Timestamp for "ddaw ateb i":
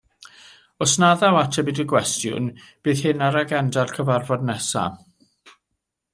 1.19-1.75